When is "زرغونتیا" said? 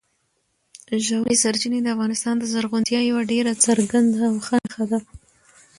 2.53-2.99